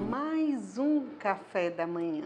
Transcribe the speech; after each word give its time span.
mais 0.00 0.78
um 0.78 1.06
café 1.18 1.68
da 1.68 1.86
manhã. 1.86 2.24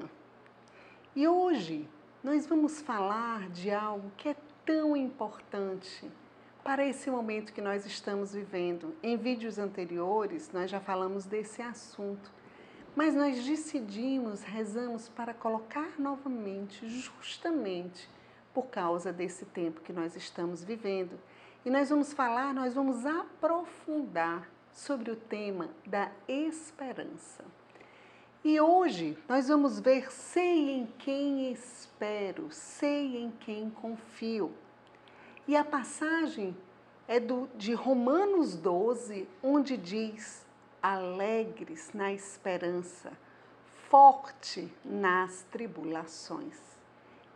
E 1.17 1.27
hoje 1.27 1.89
nós 2.23 2.47
vamos 2.47 2.81
falar 2.81 3.49
de 3.51 3.71
algo 3.71 4.11
que 4.17 4.29
é 4.29 4.37
tão 4.65 4.97
importante 4.97 6.09
para 6.63 6.87
esse 6.87 7.11
momento 7.11 7.53
que 7.53 7.61
nós 7.61 7.85
estamos 7.85 8.33
vivendo. 8.33 8.95
Em 9.03 9.17
vídeos 9.17 9.59
anteriores 9.59 10.51
nós 10.53 10.71
já 10.71 10.79
falamos 10.79 11.27
desse 11.27 11.61
assunto, 11.61 12.31
mas 12.95 13.15
nós 13.15 13.45
decidimos, 13.45 14.43
rezamos 14.43 15.09
para 15.09 15.35
colocar 15.35 15.99
novamente, 15.99 16.89
justamente 16.89 18.09
por 18.55 18.67
causa 18.67 19.13
desse 19.13 19.45
tempo 19.47 19.81
que 19.81 19.93
nós 19.93 20.15
estamos 20.15 20.63
vivendo. 20.63 21.19
E 21.65 21.71
nós 21.71 21.91
vamos 21.91 22.13
falar, 22.13 22.55
nós 22.55 22.73
vamos 22.73 23.05
aprofundar 23.05 24.49
sobre 24.73 25.11
o 25.11 25.17
tema 25.17 25.71
da 25.87 26.11
esperança. 26.29 27.45
E 28.45 28.61
hoje 28.61 29.17
nós 29.27 29.49
vamos 29.49 29.81
ver 29.81 30.13
sei 30.13 30.69
em 30.73 30.87
quem 30.99 31.51
espero, 31.51 32.49
sei 32.51 33.17
em 33.17 33.31
quem 33.31 33.71
confio. 33.71 34.53
E 35.49 35.57
a 35.57 35.65
passagem 35.65 36.55
é 37.09 37.19
do, 37.19 37.49
de 37.57 37.73
Romanos 37.73 38.55
12, 38.55 39.27
onde 39.43 39.79
diz: 39.79 40.45
alegres 40.83 41.91
na 41.95 42.13
esperança, 42.13 43.17
forte 43.89 44.71
nas 44.85 45.43
tribulações. 45.45 46.61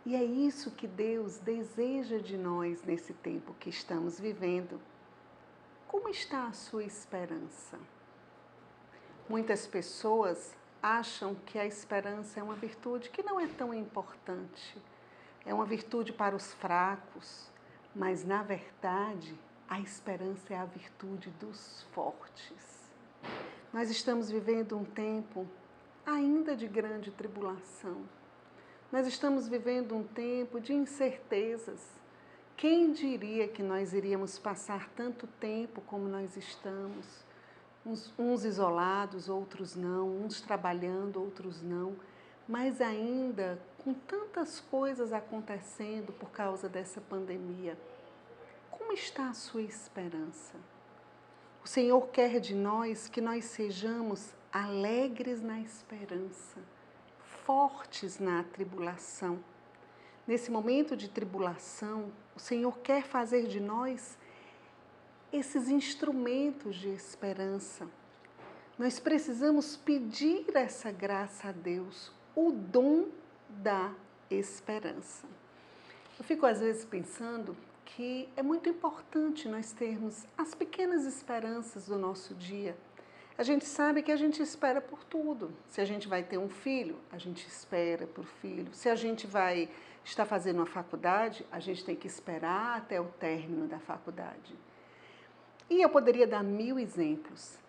E 0.05 0.15
é 0.15 0.23
isso 0.23 0.69
que 0.69 0.85
Deus 0.85 1.39
deseja 1.39 2.19
de 2.19 2.37
nós 2.37 2.83
nesse 2.83 3.13
tempo 3.15 3.55
que 3.59 3.71
estamos 3.71 4.19
vivendo. 4.19 4.79
Como 5.87 6.07
está 6.07 6.45
a 6.45 6.53
sua 6.53 6.83
esperança? 6.83 7.79
Muitas 9.27 9.65
pessoas 9.65 10.55
acham 10.81 11.35
que 11.45 11.57
a 11.57 11.65
esperança 11.65 12.39
é 12.39 12.43
uma 12.43 12.55
virtude 12.55 13.09
que 13.09 13.23
não 13.23 13.39
é 13.39 13.47
tão 13.47 13.73
importante, 13.73 14.77
é 15.45 15.53
uma 15.53 15.65
virtude 15.65 16.13
para 16.13 16.35
os 16.35 16.53
fracos, 16.53 17.49
mas 17.95 18.23
na 18.23 18.43
verdade 18.43 19.35
a 19.67 19.79
esperança 19.79 20.53
é 20.53 20.57
a 20.57 20.65
virtude 20.65 21.29
dos 21.31 21.83
fortes. 21.91 22.89
Nós 23.71 23.89
estamos 23.89 24.31
vivendo 24.31 24.77
um 24.77 24.85
tempo 24.85 25.47
ainda 26.05 26.55
de 26.55 26.67
grande 26.67 27.11
tribulação. 27.11 28.01
Nós 28.91 29.05
estamos 29.05 29.47
vivendo 29.47 29.95
um 29.95 30.03
tempo 30.03 30.59
de 30.59 30.73
incertezas 30.73 31.99
quem 32.59 32.91
diria 32.91 33.47
que 33.47 33.63
nós 33.63 33.93
iríamos 33.93 34.37
passar 34.37 34.89
tanto 34.89 35.25
tempo 35.39 35.79
como 35.87 36.09
nós 36.09 36.35
estamos? 36.35 37.05
Uns, 37.89 38.13
uns, 38.19 38.45
isolados, 38.45 39.29
outros 39.29 39.75
não, 39.75 40.07
uns 40.23 40.41
trabalhando, 40.41 41.19
outros 41.19 41.61
não, 41.61 41.95
mas 42.47 42.81
ainda 42.81 43.59
com 43.79 43.93
tantas 43.93 44.59
coisas 44.59 45.11
acontecendo 45.11 46.13
por 46.13 46.29
causa 46.29 46.69
dessa 46.69 47.01
pandemia. 47.01 47.77
Como 48.69 48.93
está 48.93 49.29
a 49.29 49.33
sua 49.33 49.63
esperança? 49.63 50.55
O 51.63 51.67
Senhor 51.67 52.07
quer 52.09 52.39
de 52.39 52.53
nós 52.53 53.07
que 53.07 53.19
nós 53.21 53.45
sejamos 53.45 54.33
alegres 54.51 55.41
na 55.41 55.59
esperança, 55.59 56.59
fortes 57.43 58.19
na 58.19 58.43
tribulação 58.43 59.39
nesse 60.29 60.51
momento 60.51 60.95
de 60.95 61.09
tribulação, 61.09 62.11
o 62.35 62.39
Senhor 62.39 62.77
quer 62.83 63.01
fazer 63.01 63.47
de 63.47 63.59
nós 63.59 64.15
esses 65.31 65.69
instrumentos 65.69 66.75
de 66.75 66.89
esperança. 66.89 67.87
Nós 68.77 68.99
precisamos 68.99 69.75
pedir 69.75 70.45
essa 70.55 70.91
graça 70.91 71.49
a 71.49 71.51
Deus, 71.51 72.11
o 72.35 72.51
dom 72.51 73.09
da 73.49 73.91
esperança. 74.29 75.27
Eu 76.17 76.23
fico 76.23 76.45
às 76.45 76.59
vezes 76.59 76.85
pensando 76.85 77.55
que 77.85 78.29
é 78.35 78.43
muito 78.43 78.69
importante 78.69 79.47
nós 79.47 79.71
termos 79.71 80.25
as 80.37 80.53
pequenas 80.55 81.05
esperanças 81.05 81.87
do 81.87 81.97
nosso 81.97 82.33
dia. 82.35 82.77
A 83.37 83.43
gente 83.43 83.65
sabe 83.65 84.03
que 84.03 84.11
a 84.11 84.17
gente 84.17 84.41
espera 84.41 84.81
por 84.81 85.03
tudo. 85.03 85.51
Se 85.67 85.81
a 85.81 85.85
gente 85.85 86.07
vai 86.07 86.23
ter 86.23 86.37
um 86.37 86.49
filho, 86.49 86.97
a 87.11 87.17
gente 87.17 87.47
espera 87.47 88.05
por 88.05 88.25
filho. 88.25 88.73
Se 88.73 88.89
a 88.89 88.95
gente 88.95 89.25
vai 89.25 89.69
está 90.03 90.25
fazendo 90.25 90.57
uma 90.57 90.65
faculdade, 90.65 91.45
a 91.51 91.59
gente 91.59 91.85
tem 91.85 91.95
que 91.95 92.07
esperar 92.07 92.77
até 92.77 92.99
o 92.99 93.05
término 93.05 93.67
da 93.67 93.79
faculdade. 93.79 94.55
E 95.69 95.81
eu 95.81 95.89
poderia 95.89 96.25
dar 96.25 96.43
mil 96.43 96.79
exemplos, 96.79 97.59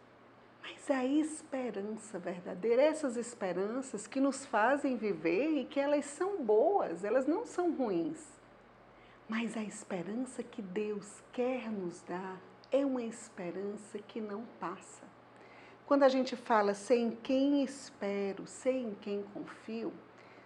mas 0.62 0.91
a 0.91 1.05
esperança 1.05 2.19
verdadeira, 2.19 2.81
essas 2.81 3.16
esperanças 3.16 4.06
que 4.06 4.19
nos 4.19 4.47
fazem 4.47 4.97
viver 4.97 5.50
e 5.50 5.65
que 5.66 5.78
elas 5.78 6.06
são 6.06 6.43
boas, 6.43 7.05
elas 7.05 7.27
não 7.27 7.44
são 7.44 7.72
ruins. 7.72 8.41
Mas 9.28 9.56
a 9.56 9.62
esperança 9.62 10.43
que 10.43 10.62
Deus 10.62 11.22
quer 11.33 11.71
nos 11.71 12.03
dar 12.03 12.41
é 12.72 12.84
uma 12.87 13.03
esperança 13.03 13.99
que 13.99 14.21
não 14.21 14.44
passa. 14.59 15.05
Quando 15.87 16.05
a 16.05 16.09
gente 16.09 16.37
fala 16.37 16.72
sei 16.72 17.00
em 17.03 17.11
quem 17.11 17.62
espero, 17.62 18.47
sei 18.47 18.82
em 18.82 18.94
quem 18.94 19.22
confio, 19.34 19.93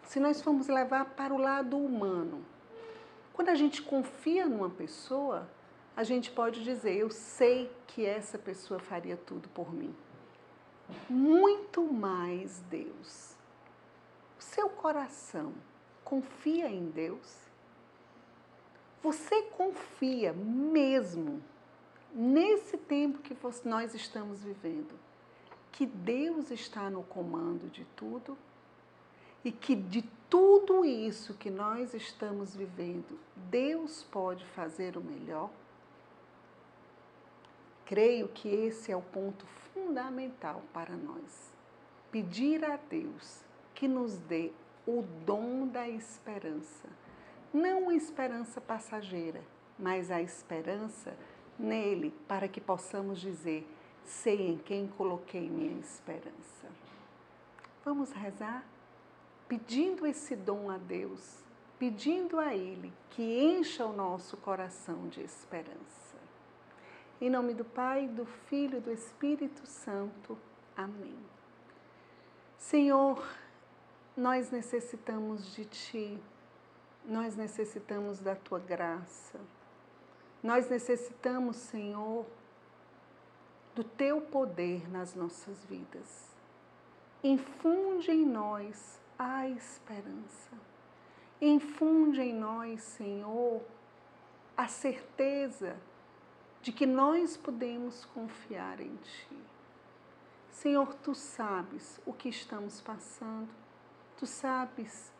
se 0.02 0.18
nós 0.18 0.42
formos 0.42 0.68
levar 0.68 1.04
para 1.04 1.32
o 1.32 1.38
lado 1.38 1.78
humano, 1.78 2.44
quando 3.32 3.48
a 3.48 3.54
gente 3.54 3.82
confia 3.82 4.46
numa 4.46 4.70
pessoa, 4.70 5.48
a 5.96 6.04
gente 6.04 6.30
pode 6.30 6.62
dizer: 6.62 6.96
Eu 6.96 7.10
sei 7.10 7.70
que 7.86 8.04
essa 8.04 8.38
pessoa 8.38 8.80
faria 8.80 9.16
tudo 9.16 9.48
por 9.50 9.72
mim. 9.72 9.94
Muito 11.08 11.82
mais 11.82 12.60
Deus. 12.70 13.34
O 14.38 14.42
seu 14.42 14.68
coração 14.68 15.52
confia 16.04 16.68
em 16.68 16.90
Deus? 16.90 17.44
Você 19.02 19.42
confia 19.42 20.32
mesmo 20.32 21.42
nesse 22.14 22.76
tempo 22.76 23.18
que 23.18 23.36
nós 23.64 23.94
estamos 23.94 24.42
vivendo 24.42 24.94
que 25.72 25.84
Deus 25.84 26.52
está 26.52 26.88
no 26.88 27.02
comando 27.02 27.68
de 27.68 27.84
tudo? 27.96 28.38
e 29.44 29.52
que 29.52 29.76
de 29.76 30.02
tudo 30.30 30.84
isso 30.84 31.34
que 31.34 31.50
nós 31.50 31.92
estamos 31.92 32.56
vivendo, 32.56 33.18
Deus 33.36 34.02
pode 34.10 34.44
fazer 34.46 34.96
o 34.96 35.02
melhor? 35.02 35.50
Creio 37.84 38.28
que 38.28 38.48
esse 38.48 38.90
é 38.90 38.96
o 38.96 39.02
ponto 39.02 39.46
fundamental 39.72 40.62
para 40.72 40.96
nós. 40.96 41.52
Pedir 42.10 42.64
a 42.64 42.76
Deus 42.76 43.44
que 43.74 43.88
nos 43.88 44.16
dê 44.16 44.52
o 44.86 45.02
dom 45.24 45.66
da 45.66 45.88
esperança. 45.88 46.88
Não 47.52 47.88
a 47.88 47.94
esperança 47.94 48.60
passageira, 48.60 49.42
mas 49.78 50.10
a 50.10 50.20
esperança 50.22 51.16
nele, 51.58 52.12
para 52.26 52.48
que 52.48 52.60
possamos 52.60 53.20
dizer: 53.20 53.66
sei 54.04 54.48
em 54.48 54.58
quem 54.58 54.86
coloquei 54.86 55.48
minha 55.48 55.78
esperança. 55.80 56.68
Vamos 57.84 58.10
rezar? 58.12 58.64
pedindo 59.48 60.06
esse 60.06 60.34
dom 60.34 60.70
a 60.70 60.78
Deus, 60.78 61.44
pedindo 61.78 62.38
a 62.38 62.54
Ele 62.54 62.92
que 63.10 63.22
encha 63.22 63.84
o 63.84 63.92
nosso 63.92 64.36
coração 64.38 65.08
de 65.08 65.20
esperança. 65.20 66.23
Em 67.24 67.30
nome 67.30 67.54
do 67.54 67.64
Pai, 67.64 68.06
do 68.06 68.26
Filho 68.26 68.76
e 68.76 68.80
do 68.82 68.92
Espírito 68.92 69.66
Santo. 69.66 70.36
Amém. 70.76 71.16
Senhor, 72.58 73.26
nós 74.14 74.50
necessitamos 74.50 75.54
de 75.54 75.64
Ti, 75.64 76.22
nós 77.02 77.34
necessitamos 77.34 78.20
da 78.20 78.36
Tua 78.36 78.58
graça, 78.58 79.40
nós 80.42 80.68
necessitamos, 80.68 81.56
Senhor, 81.56 82.26
do 83.74 83.82
Teu 83.82 84.20
poder 84.20 84.86
nas 84.90 85.14
nossas 85.14 85.64
vidas. 85.64 86.28
Infunde 87.22 88.10
em 88.10 88.26
nós 88.26 89.00
a 89.18 89.48
esperança. 89.48 90.50
Infunde 91.40 92.20
em 92.20 92.34
nós, 92.34 92.82
Senhor, 92.82 93.62
a 94.54 94.68
certeza 94.68 95.74
de 96.64 96.72
que 96.72 96.86
nós 96.86 97.36
podemos 97.36 98.06
confiar 98.06 98.80
em 98.80 98.96
Ti. 98.96 99.38
Senhor, 100.50 100.94
Tu 100.94 101.14
sabes 101.14 102.00
o 102.06 102.12
que 102.14 102.30
estamos 102.30 102.80
passando, 102.80 103.50
Tu 104.16 104.24
sabes 104.24 105.12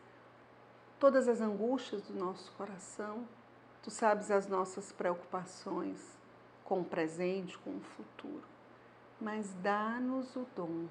todas 0.99 1.29
as 1.29 1.43
angústias 1.43 2.01
do 2.01 2.15
nosso 2.15 2.51
coração, 2.53 3.29
Tu 3.83 3.91
sabes 3.91 4.31
as 4.31 4.47
nossas 4.47 4.91
preocupações 4.91 6.01
com 6.65 6.81
o 6.81 6.85
presente, 6.85 7.59
com 7.59 7.77
o 7.77 7.81
futuro, 7.81 8.45
mas 9.21 9.53
dá-nos 9.63 10.35
o 10.37 10.47
dom 10.57 10.87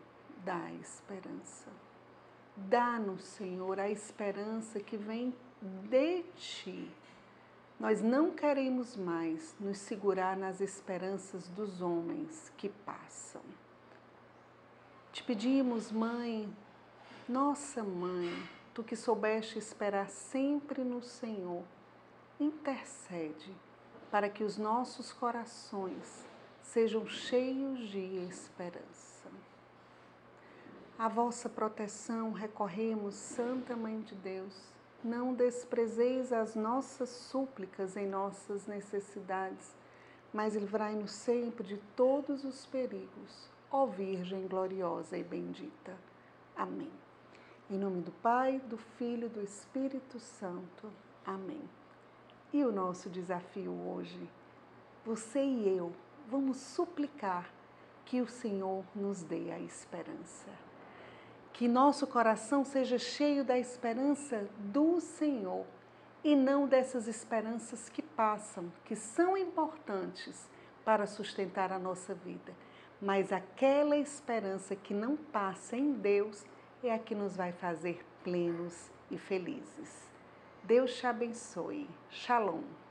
da 0.45 0.71
esperança. 0.73 1.71
Dá-nos, 2.55 3.23
Senhor, 3.23 3.79
a 3.79 3.89
esperança 3.89 4.79
que 4.79 4.97
vem 4.97 5.33
de 5.89 6.21
Ti. 6.35 6.91
Nós 7.83 8.01
não 8.01 8.31
queremos 8.31 8.95
mais 8.95 9.53
nos 9.59 9.77
segurar 9.77 10.37
nas 10.37 10.61
esperanças 10.61 11.49
dos 11.49 11.81
homens 11.81 12.49
que 12.55 12.69
passam. 12.69 13.41
Te 15.11 15.21
pedimos, 15.21 15.91
Mãe, 15.91 16.49
nossa 17.27 17.83
Mãe, 17.83 18.31
tu 18.73 18.85
que 18.85 18.95
soubeste 18.95 19.59
esperar 19.59 20.07
sempre 20.09 20.81
no 20.81 21.03
Senhor, 21.03 21.61
intercede 22.39 23.53
para 24.09 24.29
que 24.29 24.45
os 24.45 24.57
nossos 24.57 25.11
corações 25.11 26.25
sejam 26.61 27.05
cheios 27.05 27.89
de 27.89 28.15
esperança. 28.29 29.29
A 30.97 31.09
vossa 31.09 31.49
proteção 31.49 32.31
recorremos, 32.31 33.13
Santa 33.15 33.75
Mãe 33.75 33.99
de 33.99 34.15
Deus. 34.15 34.71
Não 35.03 35.33
desprezeis 35.33 36.31
as 36.31 36.55
nossas 36.55 37.09
súplicas 37.09 37.97
em 37.97 38.07
nossas 38.07 38.65
necessidades, 38.65 39.75
mas 40.31 40.55
livrai-nos 40.55 41.11
sempre 41.11 41.67
de 41.67 41.77
todos 41.93 42.45
os 42.45 42.65
perigos, 42.65 43.49
ó 43.69 43.85
Virgem 43.85 44.47
gloriosa 44.47 45.17
e 45.17 45.23
bendita. 45.23 45.93
Amém. 46.55 46.91
Em 47.69 47.77
nome 47.77 48.01
do 48.01 48.13
Pai, 48.13 48.59
do 48.59 48.77
Filho 48.77 49.25
e 49.25 49.29
do 49.29 49.41
Espírito 49.41 50.19
Santo. 50.19 50.89
Amém. 51.25 51.67
E 52.53 52.63
o 52.63 52.71
nosso 52.71 53.09
desafio 53.09 53.71
hoje, 53.71 54.29
você 55.05 55.43
e 55.43 55.77
eu, 55.77 55.91
vamos 56.29 56.55
suplicar 56.55 57.51
que 58.05 58.21
o 58.21 58.27
Senhor 58.27 58.85
nos 58.95 59.21
dê 59.21 59.51
a 59.51 59.59
esperança. 59.59 60.49
Que 61.53 61.67
nosso 61.67 62.07
coração 62.07 62.65
seja 62.65 62.97
cheio 62.97 63.45
da 63.45 63.57
esperança 63.57 64.49
do 64.57 64.99
Senhor 64.99 65.65
e 66.23 66.35
não 66.35 66.67
dessas 66.67 67.07
esperanças 67.07 67.89
que 67.89 68.01
passam, 68.01 68.71
que 68.83 68.95
são 68.95 69.37
importantes 69.37 70.49
para 70.83 71.05
sustentar 71.05 71.71
a 71.71 71.77
nossa 71.77 72.13
vida. 72.13 72.53
Mas 72.99 73.31
aquela 73.31 73.95
esperança 73.95 74.75
que 74.75 74.93
não 74.93 75.15
passa 75.15 75.77
em 75.77 75.93
Deus 75.93 76.43
é 76.83 76.91
a 76.91 76.99
que 76.99 77.13
nos 77.13 77.35
vai 77.35 77.51
fazer 77.51 78.03
plenos 78.23 78.89
e 79.11 79.17
felizes. 79.17 80.09
Deus 80.63 80.95
te 80.95 81.05
abençoe. 81.05 81.87
Shalom. 82.09 82.82